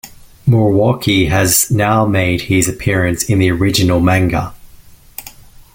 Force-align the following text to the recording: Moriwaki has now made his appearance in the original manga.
Moriwaki 0.49 1.29
has 1.29 1.69
now 1.69 2.07
made 2.07 2.41
his 2.41 2.67
appearance 2.67 3.21
in 3.29 3.37
the 3.37 3.51
original 3.51 3.99
manga. 3.99 4.55